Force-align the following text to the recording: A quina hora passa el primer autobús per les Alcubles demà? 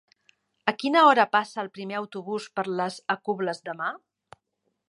A 0.71 0.73
quina 0.83 1.03
hora 1.09 1.25
passa 1.35 1.61
el 1.65 1.69
primer 1.77 1.99
autobús 1.99 2.49
per 2.57 2.67
les 2.81 3.01
Alcubles 3.17 3.63
demà? 3.71 3.93